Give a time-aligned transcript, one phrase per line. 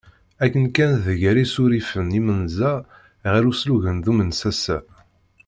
[0.43, 2.73] Akken kan tger isurifen imenza
[3.31, 4.77] ɣer uslugen d usemsasa.